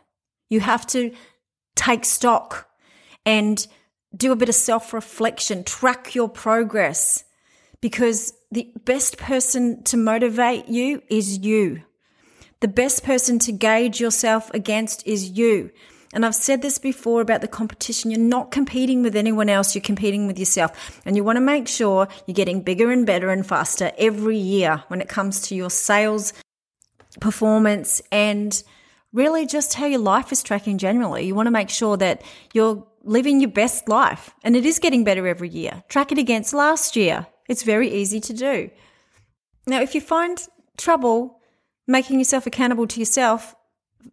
You 0.49 0.59
have 0.59 0.85
to 0.87 1.13
take 1.75 2.05
stock 2.05 2.69
and 3.25 3.65
do 4.15 4.31
a 4.31 4.35
bit 4.35 4.49
of 4.49 4.55
self 4.55 4.93
reflection, 4.93 5.63
track 5.63 6.15
your 6.15 6.29
progress 6.29 7.23
because 7.81 8.33
the 8.51 8.71
best 8.85 9.17
person 9.17 9.83
to 9.83 9.97
motivate 9.97 10.67
you 10.67 11.03
is 11.09 11.39
you. 11.39 11.83
The 12.59 12.67
best 12.67 13.03
person 13.03 13.37
to 13.39 13.51
gauge 13.51 13.99
yourself 13.99 14.49
against 14.53 15.05
is 15.05 15.29
you. 15.29 15.71
And 16.13 16.25
I've 16.25 16.35
said 16.35 16.61
this 16.61 16.77
before 16.77 17.21
about 17.21 17.41
the 17.41 17.47
competition. 17.47 18.11
You're 18.11 18.19
not 18.19 18.51
competing 18.51 19.03
with 19.03 19.15
anyone 19.15 19.49
else, 19.49 19.75
you're 19.75 19.81
competing 19.81 20.27
with 20.27 20.39
yourself. 20.39 21.01
And 21.05 21.15
you 21.15 21.23
want 21.23 21.37
to 21.37 21.41
make 21.41 21.67
sure 21.67 22.07
you're 22.25 22.35
getting 22.35 22.61
bigger 22.61 22.91
and 22.91 23.05
better 23.05 23.29
and 23.29 23.45
faster 23.45 23.91
every 23.97 24.37
year 24.37 24.83
when 24.87 25.01
it 25.01 25.09
comes 25.09 25.41
to 25.47 25.55
your 25.55 25.69
sales 25.69 26.33
performance 27.19 28.01
and 28.11 28.63
really 29.13 29.45
just 29.45 29.73
how 29.73 29.85
your 29.85 29.99
life 29.99 30.31
is 30.31 30.43
tracking 30.43 30.77
generally. 30.77 31.25
You 31.25 31.35
want 31.35 31.47
to 31.47 31.51
make 31.51 31.69
sure 31.69 31.97
that 31.97 32.21
you're 32.53 32.85
living 33.03 33.39
your 33.39 33.49
best 33.49 33.87
life. 33.87 34.33
And 34.43 34.55
it 34.55 34.65
is 34.65 34.79
getting 34.79 35.03
better 35.03 35.27
every 35.27 35.49
year. 35.49 35.83
Track 35.89 36.11
it 36.11 36.17
against 36.17 36.53
last 36.53 36.95
year. 36.95 37.27
It's 37.47 37.63
very 37.63 37.89
easy 37.89 38.19
to 38.21 38.33
do. 38.33 38.69
Now, 39.65 39.81
if 39.81 39.95
you 39.95 40.01
find 40.01 40.37
trouble 40.77 41.41
making 41.87 42.19
yourself 42.19 42.45
accountable 42.45 42.87
to 42.87 42.99
yourself, 42.99 43.55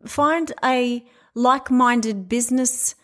find 0.07 0.53
a 0.65 1.05
like 1.35 1.71
minded 1.71 2.29
business 2.29 2.95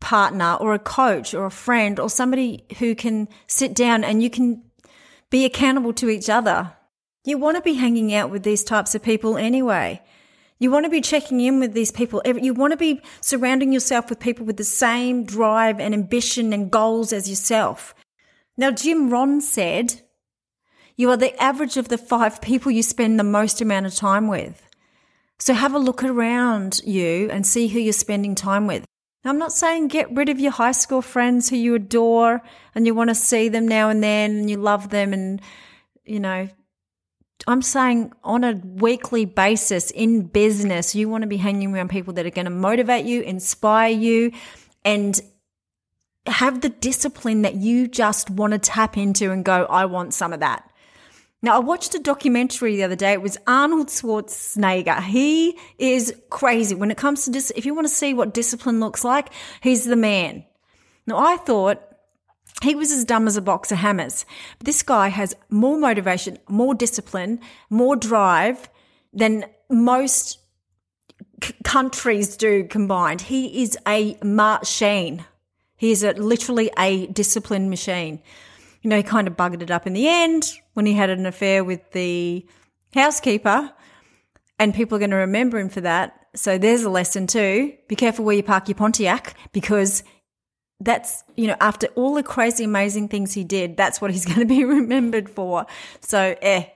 partner 0.00 0.54
or 0.54 0.74
a 0.74 0.78
coach 0.78 1.34
or 1.34 1.44
a 1.46 1.50
friend 1.50 2.00
or 2.00 2.08
somebody 2.08 2.64
who 2.78 2.94
can 2.94 3.28
sit 3.46 3.74
down 3.74 4.02
and 4.04 4.22
you 4.22 4.30
can 4.30 4.62
be 5.30 5.44
accountable 5.44 5.92
to 5.92 6.08
each 6.08 6.28
other. 6.28 6.72
You 7.24 7.38
want 7.38 7.56
to 7.56 7.62
be 7.62 7.74
hanging 7.74 8.14
out 8.14 8.30
with 8.30 8.42
these 8.42 8.64
types 8.64 8.94
of 8.94 9.02
people 9.02 9.36
anyway. 9.36 10.00
You 10.58 10.70
want 10.70 10.84
to 10.84 10.90
be 10.90 11.00
checking 11.00 11.40
in 11.40 11.60
with 11.60 11.72
these 11.72 11.90
people. 11.90 12.22
You 12.24 12.52
want 12.54 12.72
to 12.72 12.76
be 12.76 13.00
surrounding 13.20 13.72
yourself 13.72 14.10
with 14.10 14.20
people 14.20 14.44
with 14.44 14.56
the 14.56 14.64
same 14.64 15.24
drive 15.24 15.80
and 15.80 15.94
ambition 15.94 16.52
and 16.52 16.70
goals 16.70 17.12
as 17.12 17.28
yourself. 17.28 17.94
Now, 18.56 18.70
Jim 18.70 19.10
Rohn 19.10 19.40
said, 19.40 20.02
you 20.96 21.08
are 21.10 21.16
the 21.16 21.34
average 21.42 21.78
of 21.78 21.88
the 21.88 21.96
five 21.96 22.42
people 22.42 22.70
you 22.70 22.82
spend 22.82 23.18
the 23.18 23.24
most 23.24 23.62
amount 23.62 23.86
of 23.86 23.94
time 23.94 24.28
with. 24.28 24.66
So 25.40 25.54
have 25.54 25.74
a 25.74 25.78
look 25.78 26.04
around 26.04 26.82
you 26.84 27.30
and 27.30 27.46
see 27.46 27.66
who 27.66 27.78
you're 27.78 27.94
spending 27.94 28.34
time 28.34 28.66
with. 28.66 28.84
Now, 29.24 29.30
I'm 29.30 29.38
not 29.38 29.52
saying 29.52 29.88
get 29.88 30.14
rid 30.14 30.28
of 30.28 30.38
your 30.38 30.52
high 30.52 30.72
school 30.72 31.02
friends 31.02 31.48
who 31.48 31.56
you 31.56 31.74
adore 31.74 32.42
and 32.74 32.86
you 32.86 32.94
want 32.94 33.08
to 33.08 33.14
see 33.14 33.48
them 33.48 33.66
now 33.66 33.88
and 33.88 34.02
then 34.02 34.30
and 34.32 34.50
you 34.50 34.58
love 34.58 34.90
them 34.90 35.12
and, 35.12 35.40
you 36.04 36.20
know, 36.20 36.48
I'm 37.46 37.62
saying 37.62 38.12
on 38.22 38.44
a 38.44 38.52
weekly 38.52 39.24
basis 39.24 39.90
in 39.90 40.26
business, 40.26 40.94
you 40.94 41.08
want 41.08 41.22
to 41.22 41.28
be 41.28 41.38
hanging 41.38 41.74
around 41.74 41.88
people 41.88 42.12
that 42.14 42.26
are 42.26 42.30
going 42.30 42.44
to 42.44 42.50
motivate 42.50 43.06
you, 43.06 43.22
inspire 43.22 43.90
you, 43.90 44.32
and 44.84 45.18
have 46.26 46.60
the 46.60 46.68
discipline 46.68 47.42
that 47.42 47.54
you 47.54 47.88
just 47.88 48.28
want 48.28 48.52
to 48.52 48.58
tap 48.58 48.98
into 48.98 49.32
and 49.32 49.42
go, 49.42 49.64
I 49.64 49.86
want 49.86 50.12
some 50.12 50.34
of 50.34 50.40
that. 50.40 50.69
Now, 51.42 51.56
I 51.56 51.58
watched 51.58 51.94
a 51.94 51.98
documentary 51.98 52.76
the 52.76 52.82
other 52.82 52.96
day. 52.96 53.12
It 53.12 53.22
was 53.22 53.38
Arnold 53.46 53.88
Schwarzenegger. 53.88 55.02
He 55.02 55.58
is 55.78 56.14
crazy 56.28 56.74
when 56.74 56.90
it 56.90 56.98
comes 56.98 57.24
to 57.24 57.30
this. 57.30 57.50
If 57.56 57.64
you 57.64 57.74
want 57.74 57.86
to 57.88 57.94
see 57.94 58.12
what 58.12 58.34
discipline 58.34 58.78
looks 58.78 59.04
like, 59.04 59.32
he's 59.62 59.86
the 59.86 59.96
man. 59.96 60.44
Now, 61.06 61.16
I 61.16 61.38
thought 61.38 61.82
he 62.62 62.74
was 62.74 62.92
as 62.92 63.06
dumb 63.06 63.26
as 63.26 63.38
a 63.38 63.42
box 63.42 63.72
of 63.72 63.78
hammers. 63.78 64.26
This 64.62 64.82
guy 64.82 65.08
has 65.08 65.34
more 65.48 65.78
motivation, 65.78 66.38
more 66.46 66.74
discipline, 66.74 67.40
more 67.70 67.96
drive 67.96 68.68
than 69.14 69.46
most 69.70 70.40
c- 71.42 71.54
countries 71.64 72.36
do 72.36 72.64
combined. 72.64 73.22
He 73.22 73.62
is 73.62 73.78
a 73.88 74.18
machine. 74.22 75.24
He 75.78 75.90
is 75.90 76.02
a, 76.02 76.12
literally 76.12 76.70
a 76.78 77.06
disciplined 77.06 77.70
machine. 77.70 78.20
You 78.82 78.90
know, 78.90 78.98
he 78.98 79.02
kind 79.02 79.26
of 79.26 79.38
buggered 79.38 79.62
it 79.62 79.70
up 79.70 79.86
in 79.86 79.94
the 79.94 80.06
end 80.06 80.59
when 80.74 80.86
he 80.86 80.94
had 80.94 81.10
an 81.10 81.26
affair 81.26 81.64
with 81.64 81.92
the 81.92 82.46
housekeeper, 82.94 83.72
and 84.58 84.74
people 84.74 84.96
are 84.96 84.98
going 84.98 85.10
to 85.10 85.16
remember 85.16 85.58
him 85.58 85.68
for 85.68 85.80
that. 85.80 86.28
So 86.34 86.58
there's 86.58 86.82
a 86.82 86.90
lesson 86.90 87.26
too. 87.26 87.74
Be 87.88 87.96
careful 87.96 88.24
where 88.24 88.36
you 88.36 88.42
park 88.42 88.68
your 88.68 88.76
Pontiac 88.76 89.34
because 89.52 90.04
that's, 90.80 91.24
you 91.36 91.46
know, 91.46 91.56
after 91.60 91.88
all 91.88 92.14
the 92.14 92.22
crazy, 92.22 92.64
amazing 92.64 93.08
things 93.08 93.32
he 93.32 93.42
did, 93.42 93.76
that's 93.76 94.00
what 94.00 94.10
he's 94.10 94.24
going 94.26 94.40
to 94.40 94.46
be 94.46 94.64
remembered 94.64 95.28
for. 95.28 95.66
So, 96.00 96.36
eh, 96.42 96.66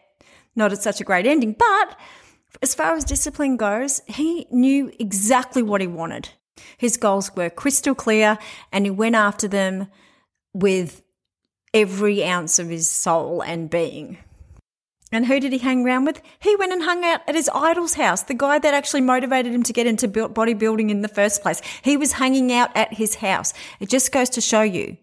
not 0.57 0.73
at 0.73 0.83
such 0.83 1.01
a 1.01 1.05
great 1.05 1.27
ending. 1.27 1.55
But 1.59 1.99
as 2.63 2.75
far 2.75 2.95
as 2.95 3.05
discipline 3.05 3.57
goes, 3.57 4.01
he 4.07 4.47
knew 4.51 4.91
exactly 4.99 5.63
what 5.63 5.81
he 5.81 5.87
wanted. 5.87 6.31
His 6.79 6.97
goals 6.97 7.35
were 7.35 7.51
crystal 7.51 7.95
clear 7.95 8.39
and 8.73 8.87
he 8.87 8.91
went 8.91 9.17
after 9.17 9.49
them 9.49 9.89
with 10.53 11.03
every 11.75 12.25
ounce 12.25 12.59
of 12.59 12.69
his 12.71 12.88
soul 12.88 13.43
and 13.43 13.69
being. 13.69 14.19
And 15.12 15.26
who 15.26 15.38
did 15.38 15.52
he 15.52 15.59
hang 15.59 15.85
around 15.85 16.07
with? 16.07 16.21
He 16.40 16.57
went 16.57 16.73
and 16.73 16.83
hung 16.83 17.04
out 17.04 17.21
at 17.28 17.35
his 17.35 17.50
idol's 17.54 17.95
house, 17.95 18.23
the 18.23 18.35
guy 18.35 18.59
that 18.59 18.75
actually 18.75 19.02
motivated 19.02 19.52
him 19.52 19.62
to 19.64 19.73
get 19.73 19.87
into 19.87 20.09
bodybuilding 20.09 20.90
in 20.90 21.02
the 21.02 21.09
first 21.09 21.43
place. 21.43 21.61
He 21.83 21.97
was 21.97 22.12
hanging 22.12 22.52
out 22.52 22.76
at 22.76 22.95
his 22.95 23.16
house. 23.16 23.52
It 23.78 23.88
just 23.88 24.11
goes 24.11 24.31
to 24.31 24.40
show 24.40 24.62
you. 24.62 24.97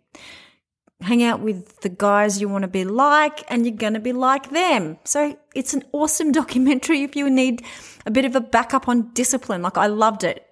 Hang 0.99 1.23
out 1.23 1.39
with 1.39 1.79
the 1.79 1.89
guys 1.89 2.41
you 2.41 2.49
want 2.49 2.63
to 2.63 2.67
be 2.67 2.83
like, 2.83 3.49
and 3.49 3.65
you're 3.65 3.75
going 3.75 3.93
to 3.93 3.99
be 3.99 4.13
like 4.13 4.49
them. 4.49 4.99
So 5.03 5.37
it's 5.55 5.73
an 5.73 5.83
awesome 5.93 6.31
documentary 6.41 7.03
if 7.03 7.15
you 7.15 7.29
need 7.29 7.63
a 8.05 8.11
bit 8.11 8.25
of 8.25 8.35
a 8.35 8.41
backup 8.41 8.89
on 8.89 9.11
discipline. 9.13 9.61
Like 9.61 9.77
I 9.77 9.87
loved 9.87 10.23
it. 10.23 10.45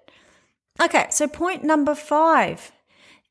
Okay, 0.82 1.06
so 1.10 1.28
point 1.28 1.64
number 1.64 1.94
five 1.94 2.72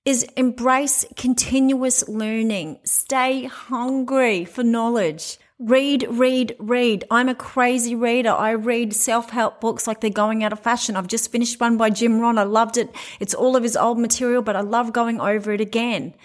is 0.10 0.24
embrace 0.36 1.06
continuous 1.16 2.10
learning. 2.10 2.80
Stay 2.84 3.44
hungry 3.44 4.44
for 4.44 4.64
knowledge. 4.64 5.38
Read, 5.60 6.08
read, 6.10 6.56
read. 6.58 7.04
I'm 7.12 7.30
a 7.30 7.36
crazy 7.36 7.94
reader. 7.94 8.32
I 8.32 8.54
read 8.54 8.96
self-help 8.96 9.62
books 9.62 9.86
like 9.86 10.02
they're 10.02 10.10
going 10.10 10.44
out 10.44 10.52
of 10.52 10.62
fashion. 10.62 10.96
I've 10.96 11.06
just 11.06 11.32
finished 11.32 11.62
one 11.62 11.78
by 11.78 11.92
Jim 11.92 12.20
Rohn. 12.20 12.40
I 12.40 12.44
loved 12.44 12.78
it. 12.78 12.90
It's 13.20 13.36
all 13.36 13.56
of 13.56 13.62
his 13.62 13.78
old 13.78 14.00
material, 14.00 14.42
but 14.42 14.56
I 14.56 14.62
love 14.62 14.94
going 14.94 15.22
over 15.22 15.52
it 15.52 15.62
again. 15.62 16.16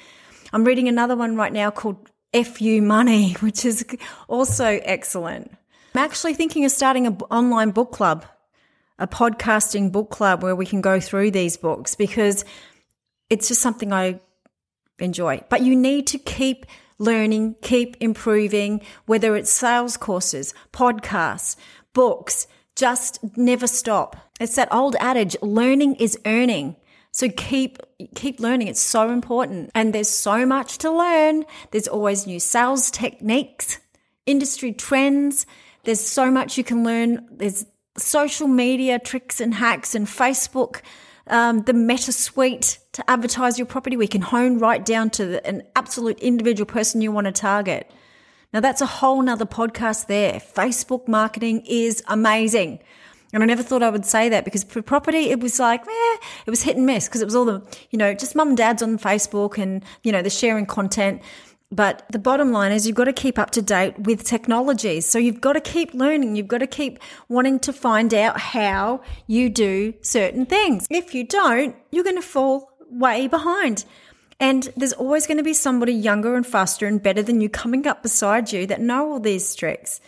I'm 0.50 0.64
reading 0.64 0.88
another 0.88 1.14
one 1.14 1.36
right 1.36 1.52
now 1.52 1.70
called 1.70 2.10
FU 2.32 2.80
Money, 2.80 3.32
which 3.40 3.66
is 3.66 3.84
also 4.28 4.80
excellent. 4.84 5.50
I'm 5.94 6.02
actually 6.02 6.32
thinking 6.32 6.64
of 6.64 6.70
starting 6.70 7.06
an 7.06 7.18
online 7.30 7.70
book 7.70 7.92
club, 7.92 8.24
a 8.98 9.06
podcasting 9.06 9.92
book 9.92 10.08
club 10.08 10.42
where 10.42 10.56
we 10.56 10.64
can 10.64 10.80
go 10.80 11.00
through 11.00 11.32
these 11.32 11.58
books 11.58 11.94
because 11.94 12.46
it's 13.30 13.48
just 13.48 13.60
something 13.60 13.92
I 13.92 14.20
enjoy. 14.98 15.42
But 15.48 15.62
you 15.62 15.74
need 15.76 16.06
to 16.08 16.18
keep 16.18 16.66
learning, 16.98 17.56
keep 17.62 17.96
improving, 18.00 18.80
whether 19.06 19.36
it's 19.36 19.50
sales 19.50 19.96
courses, 19.96 20.54
podcasts, 20.72 21.56
books, 21.92 22.46
just 22.76 23.18
never 23.36 23.66
stop. 23.66 24.16
It's 24.40 24.56
that 24.56 24.72
old 24.72 24.96
adage, 25.00 25.36
learning 25.42 25.96
is 25.96 26.18
earning. 26.26 26.76
So 27.12 27.28
keep 27.28 27.78
keep 28.16 28.40
learning. 28.40 28.66
It's 28.66 28.80
so 28.80 29.10
important. 29.10 29.70
And 29.74 29.92
there's 29.92 30.08
so 30.08 30.44
much 30.44 30.78
to 30.78 30.90
learn. 30.90 31.44
There's 31.70 31.86
always 31.86 32.26
new 32.26 32.40
sales 32.40 32.90
techniques, 32.90 33.78
industry 34.26 34.72
trends. 34.72 35.46
There's 35.84 36.00
so 36.00 36.30
much 36.32 36.58
you 36.58 36.64
can 36.64 36.82
learn. 36.82 37.28
There's 37.30 37.66
social 37.96 38.48
media 38.48 38.98
tricks 38.98 39.40
and 39.40 39.54
hacks 39.54 39.94
and 39.94 40.08
Facebook 40.08 40.80
um, 41.28 41.62
the 41.62 41.72
Meta 41.72 42.12
Suite 42.12 42.78
to 42.92 43.10
advertise 43.10 43.58
your 43.58 43.66
property. 43.66 43.96
We 43.96 44.06
can 44.06 44.22
hone 44.22 44.58
right 44.58 44.84
down 44.84 45.10
to 45.10 45.26
the, 45.26 45.46
an 45.46 45.62
absolute 45.74 46.18
individual 46.20 46.66
person 46.66 47.00
you 47.00 47.12
want 47.12 47.26
to 47.26 47.32
target. 47.32 47.90
Now 48.52 48.60
that's 48.60 48.80
a 48.80 48.86
whole 48.86 49.20
nother 49.22 49.46
podcast 49.46 50.06
there. 50.06 50.34
Facebook 50.34 51.08
marketing 51.08 51.64
is 51.66 52.02
amazing. 52.06 52.80
And 53.32 53.42
I 53.42 53.46
never 53.46 53.64
thought 53.64 53.82
I 53.82 53.90
would 53.90 54.06
say 54.06 54.28
that 54.28 54.44
because 54.44 54.62
for 54.62 54.80
property, 54.80 55.30
it 55.30 55.40
was 55.40 55.58
like, 55.58 55.80
eh, 55.80 56.16
it 56.46 56.50
was 56.50 56.62
hit 56.62 56.76
and 56.76 56.86
miss 56.86 57.08
because 57.08 57.20
it 57.20 57.24
was 57.24 57.34
all 57.34 57.44
the, 57.44 57.60
you 57.90 57.98
know, 57.98 58.14
just 58.14 58.36
mum 58.36 58.48
and 58.48 58.56
dads 58.56 58.80
on 58.80 58.96
Facebook 58.96 59.58
and, 59.58 59.84
you 60.04 60.12
know, 60.12 60.22
the 60.22 60.30
sharing 60.30 60.66
content. 60.66 61.20
But 61.74 62.04
the 62.08 62.20
bottom 62.20 62.52
line 62.52 62.70
is 62.70 62.86
you've 62.86 62.94
got 62.94 63.04
to 63.04 63.12
keep 63.12 63.36
up 63.36 63.50
to 63.50 63.62
date 63.62 63.98
with 63.98 64.22
technologies. 64.22 65.06
So 65.06 65.18
you've 65.18 65.40
got 65.40 65.54
to 65.54 65.60
keep 65.60 65.92
learning. 65.92 66.36
You've 66.36 66.46
got 66.46 66.58
to 66.58 66.68
keep 66.68 67.00
wanting 67.28 67.58
to 67.60 67.72
find 67.72 68.14
out 68.14 68.38
how 68.38 69.00
you 69.26 69.50
do 69.50 69.94
certain 70.00 70.46
things. 70.46 70.86
If 70.88 71.14
you 71.14 71.26
don't, 71.26 71.74
you're 71.90 72.04
going 72.04 72.14
to 72.14 72.22
fall 72.22 72.70
way 72.88 73.26
behind. 73.26 73.84
And 74.38 74.68
there's 74.76 74.92
always 74.92 75.26
going 75.26 75.38
to 75.38 75.42
be 75.42 75.52
somebody 75.52 75.92
younger 75.92 76.36
and 76.36 76.46
faster 76.46 76.86
and 76.86 77.02
better 77.02 77.22
than 77.22 77.40
you 77.40 77.48
coming 77.48 77.88
up 77.88 78.04
beside 78.04 78.52
you 78.52 78.66
that 78.66 78.80
know 78.80 79.10
all 79.10 79.20
these 79.20 79.52
tricks. 79.56 80.00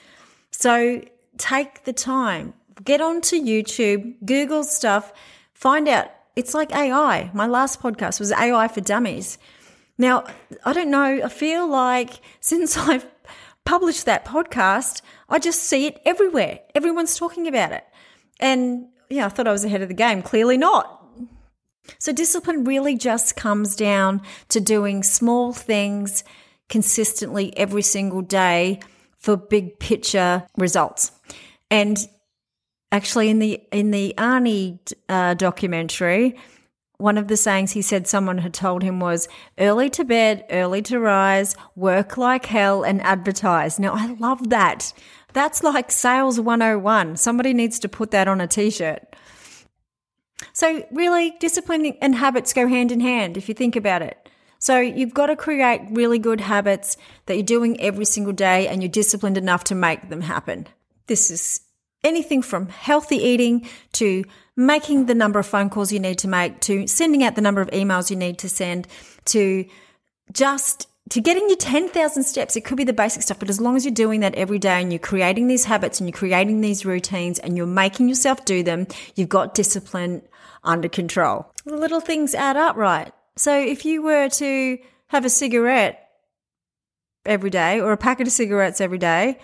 So 0.52 1.02
take 1.36 1.82
the 1.82 1.92
time, 1.92 2.54
get 2.84 3.00
onto 3.00 3.42
YouTube, 3.42 4.14
Google 4.24 4.62
stuff, 4.62 5.12
find 5.52 5.88
out. 5.88 6.12
It's 6.36 6.54
like 6.54 6.72
AI. 6.72 7.30
My 7.34 7.46
last 7.46 7.80
podcast 7.80 8.20
was 8.20 8.30
AI 8.30 8.68
for 8.68 8.82
Dummies. 8.82 9.38
Now, 9.98 10.24
I 10.64 10.72
don't 10.72 10.90
know, 10.90 11.20
I 11.24 11.28
feel 11.28 11.66
like 11.66 12.20
since 12.40 12.76
I've 12.76 13.06
published 13.64 14.06
that 14.06 14.24
podcast, 14.24 15.02
I 15.28 15.38
just 15.38 15.62
see 15.62 15.86
it 15.86 16.00
everywhere. 16.04 16.60
Everyone's 16.74 17.16
talking 17.16 17.46
about 17.46 17.72
it. 17.72 17.84
And 18.38 18.86
yeah, 19.08 19.26
I 19.26 19.28
thought 19.28 19.48
I 19.48 19.52
was 19.52 19.64
ahead 19.64 19.82
of 19.82 19.88
the 19.88 19.94
game. 19.94 20.22
Clearly 20.22 20.58
not. 20.58 20.92
So, 21.98 22.12
discipline 22.12 22.64
really 22.64 22.96
just 22.96 23.36
comes 23.36 23.76
down 23.76 24.22
to 24.48 24.60
doing 24.60 25.04
small 25.04 25.52
things 25.52 26.24
consistently 26.68 27.56
every 27.56 27.82
single 27.82 28.22
day 28.22 28.80
for 29.18 29.36
big 29.36 29.78
picture 29.78 30.46
results. 30.56 31.12
And 31.70 31.96
actually, 32.90 33.28
in 33.28 33.38
the 33.38 33.62
in 33.70 33.92
the 33.92 34.14
Arnie 34.18 34.80
uh, 35.08 35.34
documentary, 35.34 36.36
one 36.98 37.18
of 37.18 37.28
the 37.28 37.36
sayings 37.36 37.72
he 37.72 37.82
said 37.82 38.06
someone 38.06 38.38
had 38.38 38.54
told 38.54 38.82
him 38.82 39.00
was 39.00 39.28
early 39.58 39.90
to 39.90 40.04
bed, 40.04 40.44
early 40.50 40.82
to 40.82 40.98
rise, 40.98 41.54
work 41.74 42.16
like 42.16 42.46
hell, 42.46 42.82
and 42.82 43.02
advertise. 43.02 43.78
Now, 43.78 43.92
I 43.94 44.14
love 44.18 44.50
that. 44.50 44.92
That's 45.32 45.62
like 45.62 45.90
sales 45.90 46.40
101. 46.40 47.16
Somebody 47.16 47.52
needs 47.52 47.78
to 47.80 47.88
put 47.88 48.10
that 48.12 48.28
on 48.28 48.40
a 48.40 48.46
t 48.46 48.70
shirt. 48.70 49.14
So, 50.52 50.86
really, 50.90 51.34
discipline 51.38 51.86
and 52.00 52.14
habits 52.14 52.52
go 52.52 52.66
hand 52.66 52.92
in 52.92 53.00
hand 53.00 53.36
if 53.36 53.48
you 53.48 53.54
think 53.54 53.76
about 53.76 54.02
it. 54.02 54.28
So, 54.58 54.80
you've 54.80 55.14
got 55.14 55.26
to 55.26 55.36
create 55.36 55.82
really 55.90 56.18
good 56.18 56.40
habits 56.40 56.96
that 57.26 57.34
you're 57.34 57.42
doing 57.42 57.80
every 57.80 58.06
single 58.06 58.32
day 58.32 58.68
and 58.68 58.82
you're 58.82 58.90
disciplined 58.90 59.36
enough 59.36 59.64
to 59.64 59.74
make 59.74 60.08
them 60.08 60.22
happen. 60.22 60.66
This 61.06 61.30
is 61.30 61.60
anything 62.06 62.42
from 62.42 62.68
healthy 62.68 63.16
eating 63.16 63.68
to 63.92 64.24
making 64.56 65.06
the 65.06 65.14
number 65.14 65.38
of 65.38 65.46
phone 65.46 65.68
calls 65.68 65.92
you 65.92 66.00
need 66.00 66.18
to 66.18 66.28
make 66.28 66.60
to 66.60 66.86
sending 66.86 67.22
out 67.22 67.34
the 67.34 67.40
number 67.42 67.60
of 67.60 67.68
emails 67.70 68.10
you 68.10 68.16
need 68.16 68.38
to 68.38 68.48
send 68.48 68.86
to 69.24 69.66
just 70.32 70.88
to 71.10 71.20
getting 71.20 71.48
your 71.48 71.56
10,000 71.56 72.24
steps, 72.24 72.56
it 72.56 72.64
could 72.64 72.76
be 72.76 72.84
the 72.84 72.92
basic 72.92 73.22
stuff, 73.22 73.38
but 73.38 73.48
as 73.48 73.60
long 73.60 73.76
as 73.76 73.84
you're 73.84 73.94
doing 73.94 74.20
that 74.20 74.34
every 74.34 74.58
day 74.58 74.82
and 74.82 74.92
you're 74.92 74.98
creating 74.98 75.46
these 75.46 75.64
habits 75.64 76.00
and 76.00 76.08
you're 76.08 76.18
creating 76.18 76.60
these 76.60 76.84
routines 76.84 77.38
and 77.38 77.56
you're 77.56 77.66
making 77.66 78.08
yourself 78.08 78.44
do 78.44 78.64
them, 78.64 78.88
you've 79.14 79.28
got 79.28 79.54
discipline 79.54 80.22
under 80.64 80.88
control. 80.88 81.46
The 81.64 81.76
little 81.76 82.00
things 82.00 82.34
add 82.34 82.56
up, 82.56 82.74
right? 82.76 83.12
So 83.36 83.56
if 83.56 83.84
you 83.84 84.02
were 84.02 84.28
to 84.30 84.78
have 85.08 85.24
a 85.24 85.30
cigarette 85.30 86.08
every 87.24 87.50
day 87.50 87.80
or 87.80 87.92
a 87.92 87.96
packet 87.96 88.26
of 88.26 88.32
cigarettes 88.32 88.80
every 88.80 88.98
day, 88.98 89.38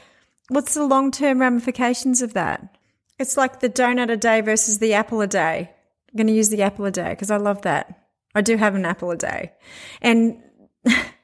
what's 0.52 0.74
the 0.74 0.84
long 0.84 1.10
term 1.10 1.40
ramifications 1.40 2.22
of 2.22 2.34
that? 2.34 2.76
It's 3.18 3.36
like 3.36 3.60
the 3.60 3.68
donut 3.68 4.10
a 4.10 4.16
day 4.16 4.40
versus 4.40 4.78
the 4.78 4.94
apple 4.94 5.20
a 5.20 5.26
day. 5.26 5.70
I'm 6.10 6.16
going 6.16 6.26
to 6.26 6.32
use 6.32 6.48
the 6.48 6.62
apple 6.62 6.84
a 6.84 6.90
day 6.90 7.10
because 7.10 7.30
I 7.30 7.36
love 7.36 7.62
that. 7.62 8.08
I 8.34 8.40
do 8.40 8.56
have 8.56 8.74
an 8.74 8.84
apple 8.84 9.10
a 9.10 9.16
day. 9.16 9.52
And 10.00 10.42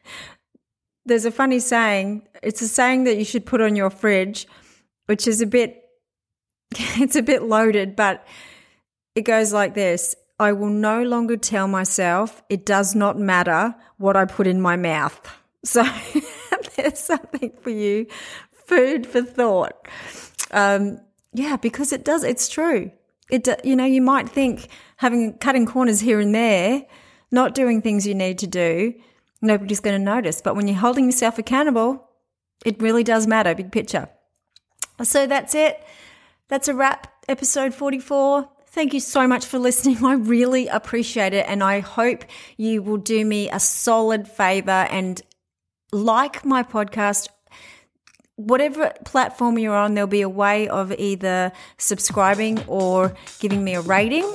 there's 1.06 1.25
a 1.25 1.30
funny 1.30 1.58
saying. 1.58 2.26
It's 2.42 2.62
a 2.62 2.68
saying 2.68 3.04
that 3.04 3.16
you 3.16 3.25
should 3.25 3.47
put 3.47 3.61
on 3.61 3.76
your 3.76 3.90
fridge, 3.90 4.47
which 5.06 5.26
is 5.26 5.40
a 5.40 5.47
bit, 5.47 5.85
it's 6.73 7.16
a 7.16 7.23
bit 7.23 7.42
loaded, 7.42 7.97
but 7.97 8.26
it 9.14 9.23
goes 9.23 9.52
like 9.52 9.75
this. 9.75 10.14
I 10.38 10.52
will 10.52 10.70
no 10.70 11.02
longer 11.02 11.37
tell 11.37 11.66
myself 11.66 12.42
it 12.49 12.64
does 12.64 12.94
not 12.94 13.18
matter 13.18 13.75
what 13.97 14.16
I 14.16 14.25
put 14.25 14.47
in 14.47 14.61
my 14.61 14.76
mouth. 14.76 15.20
So 15.64 15.85
there's 16.76 17.00
something 17.00 17.52
for 17.61 17.70
you, 17.70 18.06
food 18.69 19.07
for 19.07 19.23
thought. 19.23 19.89
Um, 20.51 21.01
yeah, 21.33 21.57
because 21.57 21.93
it 21.93 22.05
does. 22.05 22.23
It's 22.23 22.49
true. 22.49 22.91
It, 23.31 23.49
you 23.65 23.77
know, 23.77 23.85
you 23.85 24.03
might 24.03 24.29
think 24.29 24.69
having 24.97 25.37
cutting 25.39 25.67
corners 25.67 26.00
here 26.00 26.21
and 26.21 26.35
there, 26.35 26.87
not 27.31 27.54
doing 27.54 27.83
things 27.83 28.07
you 28.07 28.15
need 28.15 28.39
to 28.39 28.47
do, 28.47 28.95
nobody's 29.43 29.81
going 29.81 29.99
to 29.99 30.04
notice. 30.04 30.41
But 30.41 30.57
when 30.57 30.69
you're 30.69 30.76
holding 30.76 31.07
yourself 31.07 31.39
accountable, 31.39 32.09
it 32.65 32.81
really 32.81 33.04
does 33.04 33.26
matter, 33.26 33.54
big 33.54 33.73
picture. 33.73 34.09
So 35.02 35.26
that's 35.26 35.54
it. 35.54 35.83
That's 36.49 36.69
a 36.69 36.75
wrap. 36.75 37.13
Episode 37.28 37.75
44. 37.75 38.49
Thank 38.69 38.95
you 38.95 39.00
so 39.00 39.26
much 39.26 39.45
for 39.45 39.59
listening. 39.59 39.99
I 40.04 40.15
really 40.15 40.69
appreciate 40.69 41.35
it. 41.35 41.47
And 41.49 41.63
I 41.63 41.81
hope 41.81 42.25
you 42.57 42.83
will 42.83 42.97
do 42.97 43.25
me 43.25 43.50
a 43.50 43.61
solid 43.61 44.26
favor 44.26 44.71
and 44.71 45.21
like 45.93 46.45
my 46.45 46.63
podcast 46.63 47.28
whatever 48.39 48.93
platform 49.05 49.59
you're 49.59 49.75
on, 49.75 49.95
there'll 49.95 50.07
be 50.07 50.23
a 50.23 50.29
way 50.29 50.69
of 50.69 50.93
either 50.93 51.53
subscribing 51.77 52.63
or 52.67 53.15
giving 53.41 53.65
me 53.65 53.75
a 53.75 53.81
rating. 53.81 54.33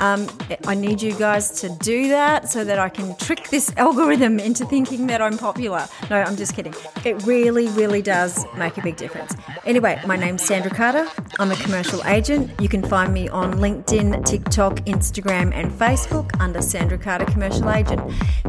Um, 0.00 0.28
I 0.66 0.74
need 0.74 1.02
you 1.02 1.14
guys 1.14 1.60
to 1.60 1.68
do 1.68 2.08
that 2.08 2.48
so 2.48 2.64
that 2.64 2.78
I 2.78 2.88
can 2.88 3.16
trick 3.16 3.48
this 3.48 3.72
algorithm 3.76 4.38
into 4.38 4.64
thinking 4.64 5.06
that 5.08 5.20
I'm 5.20 5.36
popular. 5.36 5.86
No, 6.08 6.22
I'm 6.22 6.36
just 6.36 6.54
kidding. 6.54 6.74
It 7.04 7.22
really, 7.26 7.68
really 7.68 8.00
does 8.00 8.46
make 8.56 8.78
a 8.78 8.82
big 8.82 8.96
difference. 8.96 9.34
Anyway, 9.64 10.00
my 10.06 10.16
name's 10.16 10.42
Sandra 10.42 10.70
Carter. 10.70 11.06
I'm 11.38 11.50
a 11.50 11.56
commercial 11.56 12.02
agent. 12.06 12.50
You 12.60 12.68
can 12.68 12.82
find 12.82 13.12
me 13.12 13.28
on 13.28 13.54
LinkedIn, 13.54 14.24
TikTok, 14.24 14.76
Instagram, 14.86 15.52
and 15.54 15.70
Facebook 15.70 16.30
under 16.40 16.62
Sandra 16.62 16.98
Carter 16.98 17.26
Commercial 17.26 17.70
Agent. 17.70 18.00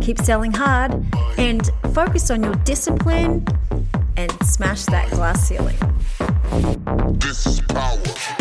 Keep 0.02 0.20
selling 0.20 0.52
hard 0.52 1.06
and 1.38 1.70
focus 1.94 2.30
on 2.30 2.44
your 2.44 2.56
discipline 2.56 3.46
and 4.18 4.32
smash 4.44 4.86
that 4.86 5.10
glass 5.12 5.48
ceiling. 5.48 5.78
This 7.20 7.46
is 7.46 7.62
power. 7.62 8.41